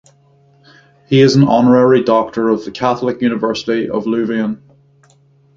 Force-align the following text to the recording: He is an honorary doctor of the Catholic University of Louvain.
He 1.05 1.21
is 1.21 1.35
an 1.35 1.43
honorary 1.43 2.01
doctor 2.03 2.49
of 2.49 2.65
the 2.65 2.71
Catholic 2.71 3.21
University 3.21 3.87
of 3.87 4.07
Louvain. 4.07 4.59